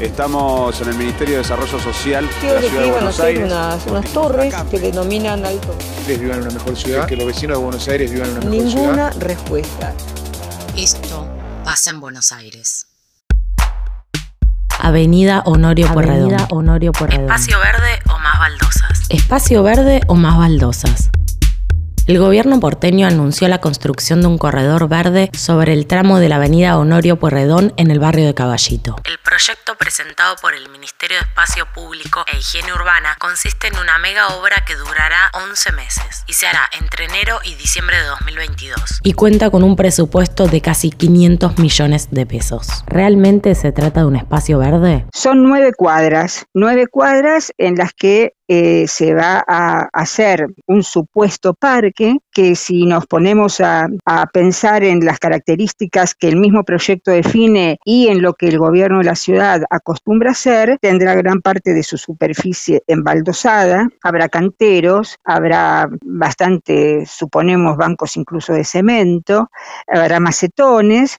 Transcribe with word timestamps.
Estamos 0.00 0.80
en 0.80 0.90
el 0.90 0.94
Ministerio 0.94 1.34
de 1.34 1.38
Desarrollo 1.38 1.76
Social 1.80 2.24
de 2.40 2.54
la 2.54 2.60
que 2.60 2.68
Ciudad 2.68 2.84
de 2.84 2.90
Buenos 2.92 3.14
hacer 3.14 3.26
Aires. 3.26 3.44
unas, 3.46 3.86
unas 3.86 4.12
torres 4.12 4.54
que 4.70 4.78
denominan 4.78 5.44
alto. 5.44 5.74
vivan 6.06 6.36
en 6.38 6.42
una 6.42 6.50
mejor 6.52 6.76
ciudad, 6.76 7.06
que 7.06 7.16
los 7.16 7.26
vecinos 7.26 7.58
de 7.58 7.64
Buenos 7.64 7.88
Aires 7.88 8.12
vivan 8.12 8.28
en 8.30 8.36
una 8.36 8.44
mejor 8.48 8.70
ciudad. 8.70 8.84
Ninguna 8.84 9.10
respuesta. 9.10 9.94
Esto 10.76 11.28
pasa 11.64 11.90
en 11.90 11.98
Buenos 11.98 12.30
Aires. 12.30 12.86
Avenida 14.78 15.42
Honorio 15.46 15.92
Porredón. 15.92 16.36
Honorio 16.50 16.92
Espacio 16.92 17.58
verde 17.58 17.98
o 18.08 18.18
más 18.20 18.38
baldosas. 18.38 19.02
Espacio 19.08 19.62
verde 19.64 20.00
o 20.06 20.14
más 20.14 20.38
baldosas. 20.38 21.10
El 22.08 22.18
gobierno 22.18 22.58
porteño 22.58 23.06
anunció 23.06 23.48
la 23.48 23.60
construcción 23.60 24.22
de 24.22 24.28
un 24.28 24.38
corredor 24.38 24.88
verde 24.88 25.30
sobre 25.34 25.74
el 25.74 25.86
tramo 25.86 26.18
de 26.20 26.30
la 26.30 26.36
avenida 26.36 26.78
Honorio 26.78 27.18
Pueyrredón 27.18 27.74
en 27.76 27.90
el 27.90 27.98
barrio 27.98 28.24
de 28.24 28.32
Caballito. 28.32 28.96
El 29.04 29.18
proyecto 29.38 29.76
presentado 29.76 30.34
por 30.42 30.52
el 30.52 30.68
Ministerio 30.68 31.16
de 31.16 31.22
Espacio 31.22 31.64
Público 31.72 32.24
e 32.26 32.38
Higiene 32.38 32.72
Urbana 32.72 33.14
consiste 33.20 33.68
en 33.68 33.78
una 33.78 33.96
mega 33.98 34.26
obra 34.36 34.64
que 34.66 34.74
durará 34.74 35.30
11 35.32 35.70
meses 35.74 36.24
y 36.26 36.32
se 36.32 36.48
hará 36.48 36.68
entre 36.80 37.04
enero 37.04 37.38
y 37.44 37.54
diciembre 37.54 37.96
de 37.98 38.02
2022. 38.02 38.98
Y 39.04 39.12
cuenta 39.12 39.48
con 39.50 39.62
un 39.62 39.76
presupuesto 39.76 40.48
de 40.48 40.60
casi 40.60 40.90
500 40.90 41.56
millones 41.58 42.08
de 42.10 42.26
pesos. 42.26 42.82
¿Realmente 42.88 43.54
se 43.54 43.70
trata 43.70 44.00
de 44.00 44.06
un 44.06 44.16
espacio 44.16 44.58
verde? 44.58 45.06
Son 45.14 45.44
nueve 45.44 45.70
cuadras, 45.72 46.46
nueve 46.52 46.88
cuadras 46.90 47.52
en 47.58 47.76
las 47.76 47.92
que 47.92 48.32
eh, 48.50 48.86
se 48.88 49.14
va 49.14 49.44
a 49.46 49.90
hacer 49.92 50.46
un 50.66 50.82
supuesto 50.82 51.52
parque 51.52 52.16
que 52.32 52.54
si 52.54 52.86
nos 52.86 53.06
ponemos 53.06 53.60
a, 53.60 53.88
pensar 54.32 54.84
en 54.84 55.04
las 55.04 55.18
características 55.18 56.14
que 56.14 56.28
el 56.28 56.36
mismo 56.36 56.64
proyecto 56.64 57.10
define 57.10 57.78
y 57.84 58.08
en 58.08 58.22
lo 58.22 58.32
que 58.34 58.48
el 58.48 58.58
gobierno 58.58 58.98
de 58.98 59.04
la 59.04 59.14
ciudad 59.14 59.62
acostumbra 59.68 60.30
hacer, 60.30 60.78
tendrá 60.80 61.14
gran 61.14 61.40
parte 61.40 61.74
de 61.74 61.82
su 61.82 61.98
superficie 61.98 62.82
embaldosada, 62.86 63.88
habrá 64.02 64.28
canteros, 64.28 65.18
habrá 65.24 65.88
bastante, 66.02 67.04
suponemos, 67.06 67.76
bancos 67.76 68.16
incluso 68.16 68.54
de 68.54 68.64
cemento, 68.64 69.50
habrá 69.86 70.20
macetones 70.20 71.18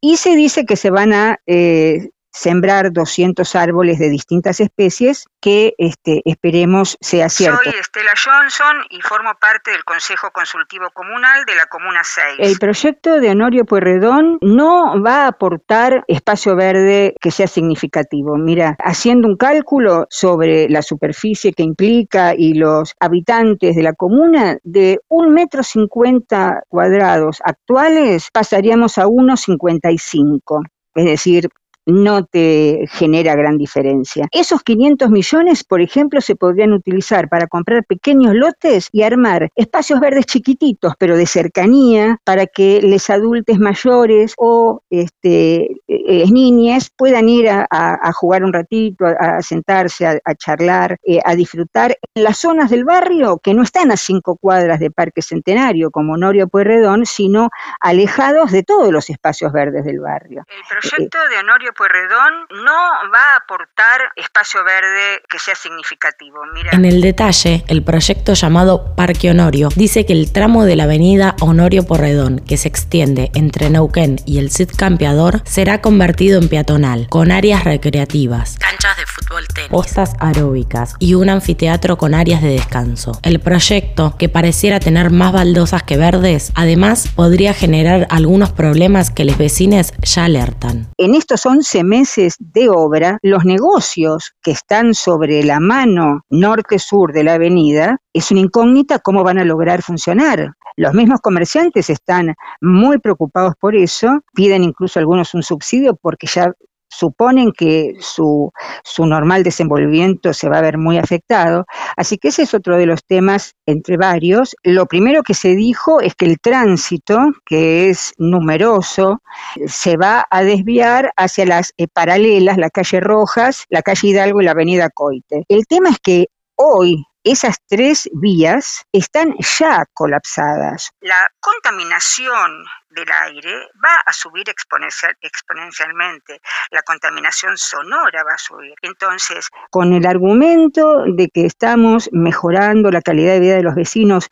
y 0.00 0.16
se 0.18 0.36
dice 0.36 0.66
que 0.66 0.76
se 0.76 0.90
van 0.90 1.12
a 1.12 1.38
eh, 1.46 2.10
sembrar 2.36 2.92
200 2.92 3.56
árboles 3.56 3.98
de 3.98 4.10
distintas 4.10 4.60
especies 4.60 5.26
que 5.40 5.74
este, 5.78 6.20
esperemos 6.26 6.98
sea 7.00 7.30
cierto. 7.30 7.58
Soy 7.64 7.80
Estela 7.80 8.12
Johnson 8.12 8.84
y 8.90 9.00
formo 9.00 9.32
parte 9.40 9.70
del 9.70 9.84
Consejo 9.84 10.30
Consultivo 10.32 10.90
Comunal 10.92 11.46
de 11.46 11.54
la 11.54 11.64
Comuna 11.66 12.02
6. 12.04 12.36
El 12.38 12.58
proyecto 12.58 13.20
de 13.20 13.30
Honorio 13.30 13.64
Pueyrredón 13.64 14.38
no 14.42 15.02
va 15.02 15.24
a 15.24 15.28
aportar 15.28 16.04
espacio 16.08 16.56
verde 16.56 17.14
que 17.22 17.30
sea 17.30 17.46
significativo. 17.46 18.36
Mira, 18.36 18.76
haciendo 18.80 19.28
un 19.28 19.36
cálculo 19.36 20.06
sobre 20.10 20.68
la 20.68 20.82
superficie 20.82 21.54
que 21.54 21.62
implica 21.62 22.34
y 22.36 22.52
los 22.52 22.94
habitantes 23.00 23.74
de 23.76 23.82
la 23.82 23.94
comuna, 23.94 24.58
de 24.62 25.00
un 25.08 25.32
metro 25.32 25.62
cincuenta 25.62 26.62
cuadrados 26.68 27.40
actuales 27.42 28.28
pasaríamos 28.30 28.98
a 28.98 29.06
1,55. 29.06 30.66
Es 30.96 31.04
decir, 31.04 31.48
no 31.86 32.24
te 32.24 32.86
genera 32.90 33.34
gran 33.36 33.56
diferencia. 33.56 34.26
Esos 34.32 34.62
500 34.62 35.08
millones, 35.10 35.64
por 35.64 35.80
ejemplo, 35.80 36.20
se 36.20 36.34
podrían 36.34 36.72
utilizar 36.72 37.28
para 37.28 37.46
comprar 37.46 37.84
pequeños 37.84 38.34
lotes 38.34 38.88
y 38.92 39.02
armar 39.02 39.48
espacios 39.54 40.00
verdes 40.00 40.26
chiquititos, 40.26 40.94
pero 40.98 41.16
de 41.16 41.26
cercanía, 41.26 42.18
para 42.24 42.46
que 42.46 42.80
los 42.82 43.08
adultos 43.08 43.58
mayores 43.58 44.34
o 44.36 44.82
este, 44.90 45.76
eh, 45.86 46.24
niñas 46.30 46.90
puedan 46.96 47.28
ir 47.28 47.48
a, 47.48 48.12
jugar 48.12 48.44
un 48.44 48.52
ratito, 48.52 49.04
a, 49.06 49.42
sentarse, 49.42 50.06
a, 50.06 50.34
charlar, 50.34 50.98
eh, 51.04 51.20
a 51.24 51.34
disfrutar 51.34 51.96
en 52.14 52.24
las 52.24 52.38
zonas 52.38 52.70
del 52.70 52.84
barrio 52.84 53.38
que 53.42 53.54
no 53.54 53.62
están 53.62 53.92
a 53.92 53.96
cinco 53.96 54.36
cuadras 54.36 54.80
de 54.80 54.90
Parque 54.90 55.22
Centenario, 55.22 55.90
como 55.90 56.14
Honorio 56.14 56.48
Pueyrredón, 56.48 57.06
sino 57.06 57.50
alejados 57.80 58.50
de 58.50 58.62
todos 58.62 58.92
los 58.92 59.08
espacios 59.10 59.52
verdes 59.52 59.84
del 59.84 60.00
barrio. 60.00 60.44
El 60.48 60.80
proyecto 60.80 61.18
de 61.30 61.38
Honorio 61.38 61.72
Pueyrredón 61.76 62.64
no 62.64 62.72
va 63.12 63.34
a 63.34 63.36
aportar 63.36 64.12
espacio 64.16 64.64
verde 64.64 65.22
que 65.28 65.38
sea 65.38 65.54
significativo. 65.54 66.38
Mira, 66.54 66.70
En 66.72 66.84
el 66.84 67.00
detalle, 67.00 67.64
el 67.68 67.82
proyecto 67.82 68.34
llamado 68.34 68.94
Parque 68.96 69.30
Honorio 69.30 69.68
dice 69.76 70.06
que 70.06 70.12
el 70.12 70.32
tramo 70.32 70.64
de 70.64 70.76
la 70.76 70.84
avenida 70.84 71.36
Honorio 71.40 71.86
Porredón, 71.86 72.40
que 72.40 72.56
se 72.56 72.68
extiende 72.68 73.30
entre 73.34 73.70
Neuquén 73.70 74.16
y 74.26 74.38
el 74.38 74.50
Cid 74.50 74.70
Campeador, 74.76 75.42
será 75.44 75.80
convertido 75.80 76.40
en 76.40 76.48
peatonal, 76.48 77.08
con 77.08 77.30
áreas 77.30 77.64
recreativas, 77.64 78.56
canchas 78.58 78.95
fútbol 79.36 79.48
tenis, 79.54 79.70
postas 79.70 80.14
aeróbicas 80.18 80.94
y 80.98 81.14
un 81.14 81.28
anfiteatro 81.28 81.98
con 81.98 82.14
áreas 82.14 82.42
de 82.42 82.48
descanso. 82.48 83.12
El 83.22 83.40
proyecto, 83.40 84.14
que 84.18 84.28
pareciera 84.28 84.80
tener 84.80 85.10
más 85.10 85.32
baldosas 85.32 85.82
que 85.82 85.96
verdes, 85.96 86.52
además 86.54 87.08
podría 87.14 87.52
generar 87.54 88.06
algunos 88.10 88.52
problemas 88.52 89.10
que 89.10 89.24
los 89.24 89.36
vecinos 89.38 89.92
ya 90.02 90.24
alertan. 90.24 90.88
en 90.98 91.14
estos 91.14 91.46
11 91.46 91.84
meses 91.84 92.36
de 92.38 92.68
obra, 92.68 93.18
los 93.22 93.44
negocios 93.44 94.32
que 94.42 94.50
están 94.52 94.94
sobre 94.94 95.42
la 95.42 95.60
mano 95.60 96.22
norte-sur 96.30 97.12
de 97.12 97.24
la 97.24 97.34
avenida, 97.34 97.98
es 98.12 98.30
una 98.30 98.40
incógnita 98.40 98.98
cómo 98.98 99.22
van 99.24 99.38
a 99.38 99.44
lograr 99.44 99.82
funcionar. 99.82 100.52
Los 100.76 100.92
mismos 100.94 101.20
comerciantes 101.20 101.88
están 101.88 102.34
muy 102.60 102.98
preocupados 102.98 103.54
por 103.58 103.74
eso, 103.74 104.20
piden 104.34 104.62
incluso 104.62 104.98
algunos 104.98 105.32
un 105.34 105.42
subsidio 105.42 105.96
porque 105.96 106.26
ya 106.26 106.52
suponen 106.96 107.52
que 107.52 107.94
su, 108.00 108.50
su 108.84 109.06
normal 109.06 109.42
desenvolvimiento 109.42 110.32
se 110.32 110.48
va 110.48 110.58
a 110.58 110.62
ver 110.62 110.78
muy 110.78 110.98
afectado. 110.98 111.66
Así 111.96 112.18
que 112.18 112.28
ese 112.28 112.42
es 112.42 112.54
otro 112.54 112.76
de 112.76 112.86
los 112.86 113.04
temas 113.04 113.54
entre 113.66 113.96
varios. 113.96 114.56
Lo 114.62 114.86
primero 114.86 115.22
que 115.22 115.34
se 115.34 115.54
dijo 115.54 116.00
es 116.00 116.14
que 116.14 116.26
el 116.26 116.38
tránsito, 116.40 117.18
que 117.44 117.90
es 117.90 118.12
numeroso, 118.18 119.20
se 119.66 119.96
va 119.96 120.26
a 120.30 120.42
desviar 120.42 121.12
hacia 121.16 121.46
las 121.46 121.72
eh, 121.76 121.86
paralelas, 121.92 122.56
la 122.56 122.70
calle 122.70 123.00
Rojas, 123.00 123.64
la 123.68 123.82
calle 123.82 124.08
Hidalgo 124.08 124.40
y 124.40 124.44
la 124.44 124.52
avenida 124.52 124.88
Coite. 124.90 125.44
El 125.48 125.66
tema 125.66 125.90
es 125.90 125.98
que 125.98 126.26
hoy 126.56 127.04
esas 127.26 127.56
tres 127.66 128.08
vías 128.12 128.84
están 128.92 129.34
ya 129.58 129.84
colapsadas. 129.92 130.90
La 131.00 131.28
contaminación 131.40 132.64
del 132.90 133.08
aire 133.10 133.52
va 133.84 133.96
a 134.06 134.12
subir 134.12 134.44
exponencial- 134.48 135.16
exponencialmente, 135.20 136.40
la 136.70 136.82
contaminación 136.82 137.58
sonora 137.58 138.22
va 138.24 138.34
a 138.34 138.38
subir. 138.38 138.74
Entonces, 138.80 139.50
con 139.70 139.92
el 139.92 140.06
argumento 140.06 141.02
de 141.04 141.28
que 141.28 141.46
estamos 141.46 142.08
mejorando 142.12 142.90
la 142.90 143.02
calidad 143.02 143.32
de 143.32 143.40
vida 143.40 143.56
de 143.56 143.62
los 143.62 143.74
vecinos 143.74 144.28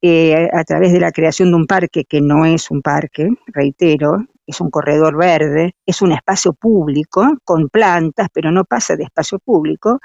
eh, 0.00 0.48
a 0.52 0.62
través 0.62 0.92
de 0.92 1.00
la 1.00 1.10
creación 1.10 1.50
de 1.50 1.56
un 1.56 1.66
parque 1.66 2.04
que 2.08 2.20
no 2.20 2.44
es 2.44 2.70
un 2.70 2.80
parque, 2.80 3.28
reitero, 3.48 4.18
es 4.46 4.60
un 4.60 4.70
corredor 4.70 5.16
verde, 5.16 5.74
es 5.84 6.00
un 6.00 6.12
espacio 6.12 6.52
público 6.52 7.26
con 7.44 7.68
plantas, 7.68 8.28
pero 8.32 8.52
no 8.52 8.64
pasa 8.64 8.94
de 8.94 9.02
espacio 9.02 9.40
público. 9.40 9.98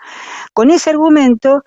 Con 0.53 0.72
ese 0.72 0.90
argumento, 0.90 1.63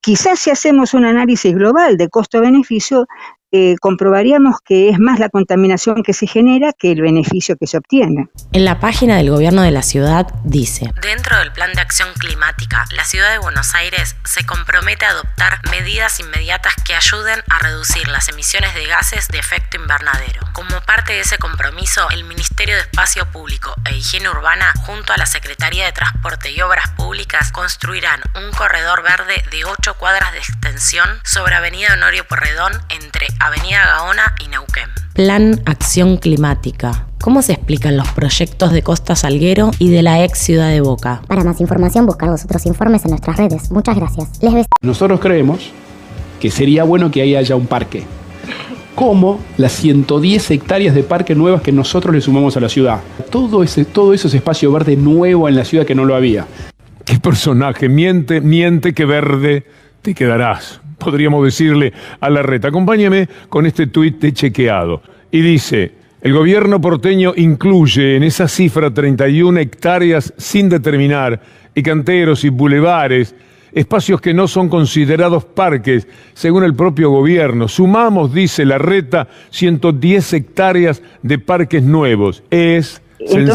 quizás 0.00 0.38
si 0.40 0.50
hacemos 0.50 0.94
un 0.94 1.04
análisis 1.04 1.54
global 1.54 1.96
de 1.96 2.08
costo-beneficio, 2.08 3.06
eh, 3.52 3.76
comprobaríamos 3.80 4.56
que 4.64 4.90
es 4.90 4.98
más 4.98 5.18
la 5.18 5.28
contaminación 5.28 6.02
que 6.02 6.12
se 6.12 6.26
genera 6.26 6.72
que 6.72 6.92
el 6.92 7.02
beneficio 7.02 7.56
que 7.56 7.66
se 7.66 7.78
obtiene. 7.78 8.28
En 8.52 8.64
la 8.64 8.80
página 8.80 9.16
del 9.16 9.30
gobierno 9.30 9.62
de 9.62 9.70
la 9.70 9.82
ciudad 9.82 10.26
dice, 10.44 10.90
dentro 11.02 11.38
del 11.38 11.52
plan 11.52 11.72
de 11.72 11.80
acción 11.80 12.08
climática, 12.18 12.84
la 12.92 13.04
ciudad 13.04 13.32
de 13.32 13.38
Buenos 13.38 13.74
Aires 13.74 14.16
se 14.24 14.44
compromete 14.46 15.04
a 15.04 15.10
adoptar 15.10 15.60
medidas 15.70 16.20
inmediatas 16.20 16.74
que 16.84 16.94
ayuden 16.94 17.40
a 17.48 17.58
reducir 17.58 18.08
las 18.08 18.28
emisiones 18.28 18.74
de 18.74 18.86
gases 18.86 19.28
de 19.28 19.38
efecto 19.38 19.76
invernadero. 19.76 20.40
Como 20.52 20.80
parte 20.82 21.12
de 21.12 21.20
ese 21.20 21.38
compromiso, 21.38 22.08
el 22.10 22.24
Ministerio 22.24 22.76
de 22.76 22.82
Espacio 22.82 23.26
Público 23.30 23.74
e 23.84 23.96
Higiene 23.96 24.30
Urbana, 24.30 24.72
junto 24.86 25.12
a 25.12 25.16
la 25.16 25.26
Secretaría 25.26 25.86
de 25.86 25.92
Transporte 25.92 26.52
y 26.52 26.60
Obras 26.60 26.88
Públicas, 26.90 27.52
construirán 27.52 28.20
un 28.36 28.50
corredor 28.52 29.02
verde 29.02 29.42
de 29.50 29.64
8 29.64 29.94
cuadras 29.94 30.32
de 30.32 30.38
extensión 30.38 31.08
sobre 31.24 31.54
Avenida 31.54 31.94
Honorio 31.94 32.26
Porredón 32.26 32.72
entre 32.88 33.28
Avenida 33.40 33.78
Gaona 33.86 34.34
y 34.44 34.48
Neuquén. 34.48 34.84
Plan 35.14 35.62
Acción 35.64 36.18
Climática. 36.18 37.06
¿Cómo 37.22 37.40
se 37.40 37.54
explican 37.54 37.96
los 37.96 38.06
proyectos 38.08 38.70
de 38.70 38.82
Costa 38.82 39.16
Salguero 39.16 39.70
y 39.78 39.88
de 39.88 40.02
la 40.02 40.22
ex 40.22 40.38
ciudad 40.38 40.68
de 40.68 40.82
Boca? 40.82 41.22
Para 41.26 41.42
más 41.42 41.58
información, 41.60 42.04
buscar 42.04 42.28
los 42.28 42.44
otros 42.44 42.66
informes 42.66 43.02
en 43.06 43.12
nuestras 43.12 43.38
redes. 43.38 43.70
Muchas 43.70 43.96
gracias. 43.96 44.42
Les 44.42 44.52
beso. 44.52 44.68
Nosotros 44.82 45.20
creemos 45.20 45.70
que 46.38 46.50
sería 46.50 46.84
bueno 46.84 47.10
que 47.10 47.22
ahí 47.22 47.34
haya 47.34 47.56
un 47.56 47.66
parque. 47.66 48.04
como 48.94 49.40
las 49.56 49.72
110 49.72 50.50
hectáreas 50.50 50.94
de 50.94 51.02
parque 51.02 51.34
nuevas 51.34 51.62
que 51.62 51.72
nosotros 51.72 52.14
le 52.14 52.20
sumamos 52.20 52.58
a 52.58 52.60
la 52.60 52.68
ciudad. 52.68 53.00
Todo, 53.30 53.62
ese, 53.62 53.86
todo 53.86 54.12
eso 54.12 54.28
es 54.28 54.34
espacio 54.34 54.70
verde 54.70 54.96
nuevo 54.96 55.48
en 55.48 55.56
la 55.56 55.64
ciudad 55.64 55.86
que 55.86 55.94
no 55.94 56.04
lo 56.04 56.14
había. 56.14 56.46
¿Qué 57.06 57.18
personaje? 57.18 57.88
Miente, 57.88 58.42
miente 58.42 58.92
que 58.92 59.06
verde 59.06 59.64
te 60.02 60.14
quedarás. 60.14 60.79
Podríamos 61.00 61.44
decirle 61.44 61.92
a 62.20 62.30
la 62.30 62.42
reta. 62.42 62.68
Acompáñame 62.68 63.28
con 63.48 63.66
este 63.66 63.88
tuit 63.88 64.32
chequeado. 64.32 65.02
Y 65.32 65.40
dice, 65.40 65.92
el 66.20 66.32
gobierno 66.32 66.80
porteño 66.80 67.32
incluye 67.34 68.16
en 68.16 68.22
esa 68.22 68.46
cifra 68.46 68.92
31 68.92 69.58
hectáreas 69.58 70.32
sin 70.36 70.68
determinar 70.68 71.40
y 71.74 71.82
canteros 71.82 72.44
y 72.44 72.50
bulevares 72.50 73.34
espacios 73.72 74.20
que 74.20 74.34
no 74.34 74.48
son 74.48 74.68
considerados 74.68 75.44
parques, 75.44 76.06
según 76.34 76.64
el 76.64 76.74
propio 76.74 77.10
gobierno. 77.10 77.68
Sumamos, 77.68 78.32
dice 78.34 78.64
la 78.64 78.78
reta, 78.78 79.28
110 79.50 80.32
hectáreas 80.32 81.02
de 81.22 81.38
parques 81.38 81.82
nuevos. 81.82 82.42
Es 82.50 83.00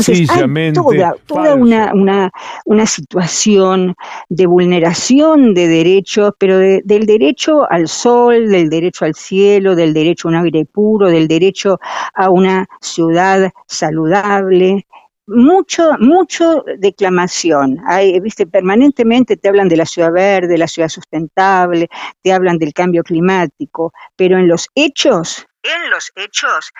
sencillamente 0.02 0.80
toda, 1.26 1.56
una, 1.56 1.94
una, 1.94 2.32
una, 2.66 2.86
situación 2.86 3.96
de 4.30 4.46
vulneración 4.46 5.54
de 5.54 5.68
derechos, 5.68 6.32
pero 6.38 6.58
del 6.58 7.06
derecho 7.06 7.70
al 7.70 7.88
sol, 7.88 8.50
del 8.50 8.70
derecho 8.70 9.06
al 9.06 9.16
cielo, 9.16 9.76
del 9.76 9.94
derecho 9.94 10.28
a 10.28 10.32
un 10.32 10.38
aire 10.38 10.66
puro, 10.66 11.10
del 11.10 11.28
derecho 11.28 11.80
a 12.14 12.30
una 12.30 12.68
ciudad 12.82 13.52
saludable, 13.68 14.86
mucho, 15.28 15.92
mucho 16.00 16.64
declamación. 16.78 17.80
Hay, 17.88 18.20
viste, 18.20 18.46
permanentemente 18.46 19.38
te 19.38 19.50
hablan 19.50 19.68
de 19.68 19.78
la 19.78 19.86
ciudad 19.86 20.12
verde, 20.12 20.58
la 20.58 20.68
ciudad 20.68 20.90
sustentable, 20.90 21.90
te 22.22 22.32
hablan 22.32 22.58
del 22.58 22.74
cambio 22.74 23.04
climático, 23.04 23.92
pero 24.16 24.38
en 24.38 24.48
los 24.48 24.68
hechos, 24.76 25.46
en 25.64 25.90
los 25.90 26.12
hechos, 26.16 26.72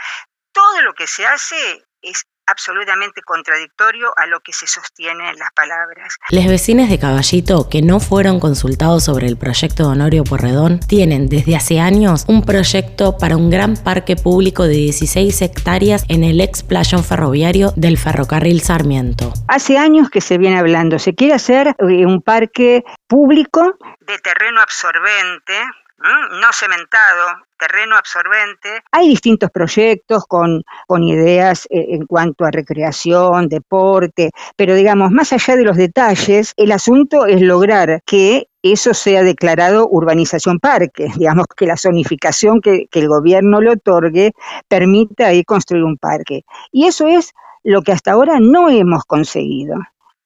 todo 0.52 0.82
lo 0.84 0.94
que 0.94 1.08
se 1.08 1.26
hace 1.26 1.56
es 2.02 2.26
absolutamente 2.48 3.22
contradictorio 3.22 4.14
a 4.18 4.26
lo 4.28 4.40
que 4.40 4.54
se 4.54 4.68
sostiene 4.68 5.30
en 5.30 5.38
las 5.38 5.52
palabras. 5.54 6.18
Los 6.30 6.46
vecinos 6.48 6.90
de 6.90 7.00
Caballito 7.00 7.70
que 7.70 7.82
no 7.82 8.00
fueron 8.00 8.40
consultados 8.40 9.06
sobre 9.06 9.28
el 9.28 9.38
proyecto 9.38 9.84
de 9.84 9.90
Honorio 9.90 10.24
Porredón 10.24 10.80
tienen 10.80 11.28
desde 11.28 11.56
hace 11.56 11.80
años 11.80 12.26
un 12.28 12.44
proyecto 12.44 13.18
para 13.18 13.38
un 13.38 13.50
gran 13.50 13.76
parque 13.76 14.16
público 14.16 14.64
de 14.64 14.76
16 14.76 15.42
hectáreas 15.42 16.06
en 16.10 16.24
el 16.24 16.42
ex 16.42 16.64
playón 16.64 17.04
ferroviario 17.04 17.72
del 17.76 17.98
ferrocarril 17.98 18.62
Sarmiento. 18.62 19.34
Hace 19.48 19.78
años 19.78 20.10
que 20.10 20.22
se 20.22 20.38
viene 20.38 20.60
hablando, 20.60 21.00
se 21.00 21.16
quiere 21.16 21.34
hacer 21.34 21.68
eh, 21.68 22.06
un 22.06 22.22
parque 22.22 22.84
público 23.08 23.78
de 24.02 24.18
terreno 24.20 24.62
absorbente, 24.62 25.54
no 25.98 26.48
cementado, 26.54 27.46
terreno 27.58 27.96
absorbente. 27.96 28.84
Hay 28.92 29.10
distintos 29.10 29.50
proyectos 29.52 30.26
con, 30.28 30.64
con 30.88 31.04
ideas 31.04 31.66
eh, 31.70 31.86
en 31.90 32.06
cuanto 32.06 32.46
a 32.46 32.52
recreación, 32.52 33.48
deporte, 33.48 34.32
pero 34.56 34.76
digamos, 34.76 35.12
más 35.12 35.34
allá 35.34 35.56
de 35.56 35.64
los 35.64 35.78
detalles, 35.78 36.54
el 36.58 36.72
asunto 36.72 37.26
es 37.26 37.42
lograr 37.42 38.02
que 38.06 38.48
eso 38.62 38.94
sea 38.94 39.24
declarado 39.24 39.88
urbanización 39.90 40.60
parque, 40.60 41.08
digamos 41.18 41.46
que 41.56 41.68
la 41.68 41.78
zonificación 41.78 42.62
que, 42.62 42.88
que 42.88 43.00
el 43.00 43.08
gobierno 43.08 43.62
le 43.62 43.72
otorgue 43.72 44.34
permita 44.68 45.28
ahí 45.28 45.44
construir 45.44 45.84
un 45.84 45.98
parque. 45.98 46.44
Y 46.72 46.88
eso 46.88 47.08
es 47.08 47.34
lo 47.64 47.82
que 47.82 47.92
hasta 47.92 48.12
ahora 48.12 48.40
no 48.40 48.70
hemos 48.70 49.06
conseguido. 49.06 49.76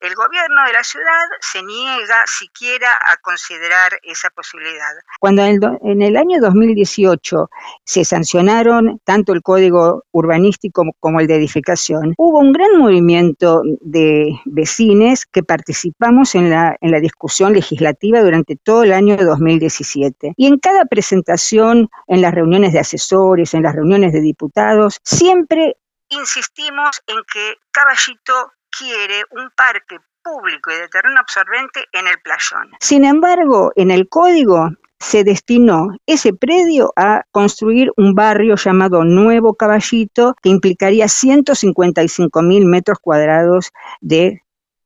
El 0.01 0.15
gobierno 0.15 0.63
de 0.65 0.71
la 0.71 0.83
ciudad 0.83 1.25
se 1.41 1.61
niega 1.61 2.23
siquiera 2.25 2.87
a 3.03 3.17
considerar 3.17 3.99
esa 4.03 4.29
posibilidad. 4.29 4.91
Cuando 5.19 5.43
en 5.43 6.01
el, 6.01 6.15
año 6.15 6.39
2018 6.39 7.49
se 7.83 8.05
sancionaron 8.05 9.01
tanto 9.03 9.33
el 9.33 9.41
código 9.41 10.05
urbanístico 10.11 10.83
como 11.01 11.19
el 11.19 11.27
de 11.27 11.35
edificación, 11.35 12.13
hubo 12.17 12.39
un 12.39 12.53
gran 12.53 12.77
movimiento 12.77 13.61
de 13.81 14.39
vecines 14.45 15.25
que 15.25 15.43
participamos 15.43 16.33
en 16.33 16.49
la, 16.49 16.77
en 16.79 16.91
la 16.91 17.01
discusión 17.01 17.51
legislativa 17.51 18.21
durante 18.21 18.55
todo 18.55 18.83
el 18.83 18.93
año 18.93 19.17
2017. 19.17 20.33
Y 20.37 20.47
en 20.47 20.59
cada 20.59 20.85
presentación, 20.85 21.89
en 22.07 22.21
las 22.21 22.33
reuniones 22.33 22.71
de 22.71 22.79
asesores, 22.79 23.53
en 23.53 23.63
las 23.63 23.75
reuniones 23.75 24.13
de 24.13 24.21
diputados, 24.21 24.99
siempre 25.03 25.75
insistimos 26.07 27.01
en 27.05 27.17
que 27.31 27.55
Caballito 27.71 28.53
quiere 28.79 29.23
un 29.31 29.49
parque 29.55 29.97
público 30.23 30.71
y 30.71 30.75
de 30.75 30.87
terreno 30.87 31.19
absorbente 31.19 31.81
en 31.91 32.07
el 32.07 32.19
playón. 32.23 32.71
Sin 32.79 33.03
embargo, 33.03 33.71
en 33.75 33.91
el 33.91 34.07
código 34.07 34.69
se 34.99 35.23
destinó 35.23 35.89
ese 36.05 36.33
predio 36.33 36.93
a 36.95 37.23
construir 37.31 37.91
un 37.97 38.15
barrio 38.15 38.55
llamado 38.55 39.03
Nuevo 39.03 39.55
Caballito, 39.55 40.35
que 40.41 40.49
implicaría 40.49 41.07
155 41.07 42.41
mil 42.41 42.65
metros 42.65 42.99
cuadrados 43.01 43.71
de 44.01 44.43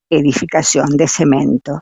edificación, 0.09 0.97
de 0.97 1.07
cemento. 1.07 1.79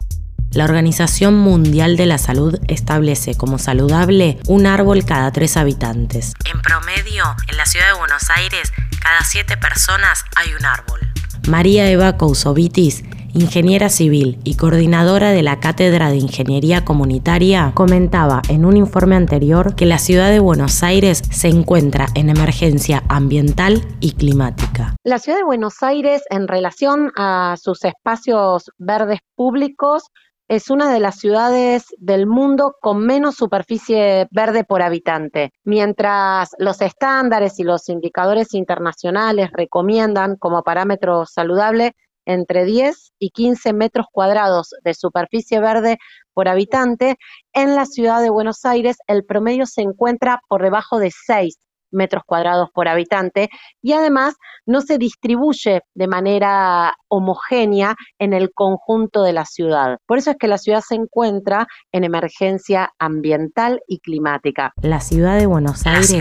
La 0.51 0.65
Organización 0.65 1.35
Mundial 1.35 1.95
de 1.95 2.05
la 2.05 2.17
Salud 2.17 2.59
establece 2.67 3.35
como 3.35 3.57
saludable 3.57 4.37
un 4.47 4.65
árbol 4.65 5.05
cada 5.05 5.31
tres 5.31 5.55
habitantes. 5.55 6.33
En 6.45 6.61
promedio, 6.61 7.23
en 7.49 7.57
la 7.57 7.65
ciudad 7.65 7.87
de 7.87 7.99
Buenos 7.99 8.29
Aires, 8.29 8.73
cada 9.01 9.23
siete 9.23 9.55
personas 9.55 10.25
hay 10.35 10.53
un 10.53 10.65
árbol. 10.65 11.10
María 11.47 11.89
Eva 11.89 12.17
Cousovitis, 12.17 13.03
ingeniera 13.33 13.89
civil 13.89 14.39
y 14.43 14.55
coordinadora 14.55 15.31
de 15.31 15.41
la 15.41 15.59
Cátedra 15.59 16.09
de 16.09 16.17
Ingeniería 16.17 16.85
Comunitaria, 16.85 17.71
comentaba 17.73 18.41
en 18.49 18.63
un 18.63 18.77
informe 18.77 19.15
anterior 19.15 19.75
que 19.75 19.85
la 19.85 19.97
ciudad 19.97 20.29
de 20.29 20.39
Buenos 20.39 20.83
Aires 20.83 21.23
se 21.31 21.47
encuentra 21.47 22.07
en 22.13 22.29
emergencia 22.29 23.03
ambiental 23.09 23.81
y 23.99 24.11
climática. 24.11 24.95
La 25.03 25.17
ciudad 25.17 25.39
de 25.39 25.45
Buenos 25.45 25.81
Aires, 25.81 26.21
en 26.29 26.47
relación 26.47 27.11
a 27.17 27.55
sus 27.59 27.83
espacios 27.85 28.69
verdes 28.77 29.19
públicos, 29.35 30.03
es 30.51 30.69
una 30.69 30.91
de 30.91 30.99
las 30.99 31.15
ciudades 31.15 31.85
del 31.97 32.27
mundo 32.27 32.75
con 32.81 33.05
menos 33.05 33.35
superficie 33.35 34.27
verde 34.31 34.65
por 34.65 34.81
habitante. 34.81 35.53
Mientras 35.63 36.49
los 36.57 36.81
estándares 36.81 37.57
y 37.57 37.63
los 37.63 37.87
indicadores 37.87 38.53
internacionales 38.53 39.49
recomiendan 39.53 40.35
como 40.35 40.61
parámetro 40.61 41.25
saludable 41.25 41.95
entre 42.25 42.65
10 42.65 43.13
y 43.17 43.29
15 43.29 43.71
metros 43.71 44.07
cuadrados 44.11 44.75
de 44.83 44.93
superficie 44.93 45.61
verde 45.61 45.99
por 46.33 46.49
habitante, 46.49 47.15
en 47.53 47.73
la 47.73 47.85
ciudad 47.85 48.21
de 48.21 48.29
Buenos 48.29 48.65
Aires 48.65 48.97
el 49.07 49.23
promedio 49.23 49.65
se 49.65 49.83
encuentra 49.83 50.41
por 50.49 50.61
debajo 50.61 50.99
de 50.99 51.11
6 51.11 51.55
metros 51.91 52.23
cuadrados 52.25 52.69
por 52.73 52.87
habitante 52.87 53.49
y 53.81 53.93
además 53.93 54.35
no 54.65 54.81
se 54.81 54.97
distribuye 54.97 55.81
de 55.93 56.07
manera 56.07 56.95
homogénea 57.07 57.95
en 58.19 58.33
el 58.33 58.51
conjunto 58.53 59.23
de 59.23 59.33
la 59.33 59.45
ciudad. 59.45 59.97
Por 60.05 60.17
eso 60.17 60.31
es 60.31 60.37
que 60.37 60.47
la 60.47 60.57
ciudad 60.57 60.81
se 60.81 60.95
encuentra 60.95 61.67
en 61.91 62.03
emergencia 62.03 62.93
ambiental 62.99 63.81
y 63.87 63.99
climática. 63.99 64.73
La 64.81 64.99
ciudad 64.99 65.37
de 65.37 65.47
Buenos 65.47 65.85
Aires, 65.85 66.07
se, 66.07 66.17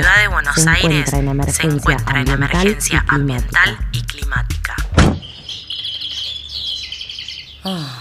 encuentra 1.67 2.21
en 2.21 2.29
emergencia, 2.29 3.05
ambiental, 3.09 3.79
y 3.93 4.03
climática. 4.03 4.75
Ah. 7.65 8.00